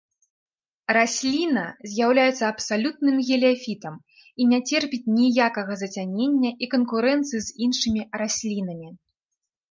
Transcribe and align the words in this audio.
Расліна 0.97 1.63
з'яўляецца 1.89 2.39
абсалютным 2.53 3.19
геліяфітам 3.27 3.95
і 4.41 4.47
не 4.53 4.59
церпіць 4.71 5.11
ніякага 5.17 5.73
зацянення 5.83 6.51
і 6.65 6.71
канкурэнцыі 6.73 7.41
з 7.49 7.59
іншымі 7.67 8.01
раслінамі. 8.23 8.89